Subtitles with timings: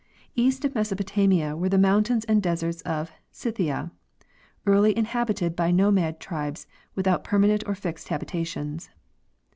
[0.35, 3.91] East of Mesopotamia were the mountains and deserts of Scythia,
[4.65, 8.89] early inhabited by nomad tribes without permanent or fixed habitations.